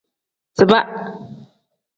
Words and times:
Ziba. 0.57 0.79